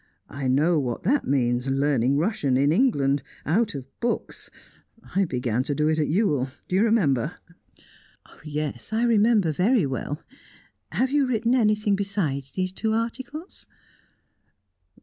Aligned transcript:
I 0.31 0.47
know 0.47 0.79
what 0.79 1.03
that 1.03 1.27
means 1.27 1.69
learning 1.69 2.17
Russian 2.17 2.57
in 2.57 2.71
England, 2.71 3.21
out 3.45 3.75
of 3.75 3.85
books. 3.99 4.49
I 5.15 5.25
began 5.25 5.61
to 5.61 5.75
do 5.75 5.87
it 5.89 5.99
at 5.99 6.07
Ewell 6.07 6.49
do 6.67 6.75
you 6.75 6.81
remember?" 6.83 7.35
"Yes, 8.43 8.91
I 8.91 9.03
remember 9.03 9.51
very 9.51 9.85
well. 9.85 10.23
Have 10.91 11.11
you 11.11 11.27
written 11.27 11.53
anything 11.53 11.95
besides 11.95 12.51
these 12.51 12.71
two 12.71 12.93
articles?" 12.93 13.67